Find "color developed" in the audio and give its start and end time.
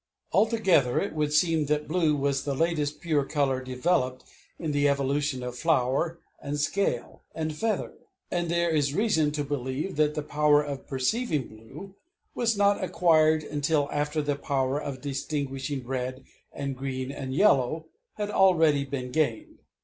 3.23-4.23